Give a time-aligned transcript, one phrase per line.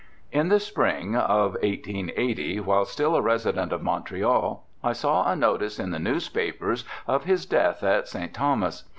[0.31, 5.77] In the spring of 1880, while still a resident of Montreal, I saw a notice
[5.77, 8.33] in the newspapers of his death at St.
[8.33, 8.85] Thomas.